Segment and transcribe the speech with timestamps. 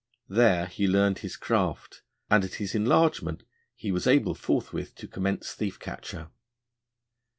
[0.29, 3.43] There he learned his craft, and at his enlargement
[3.75, 6.31] he was able forthwith to commence thief catcher.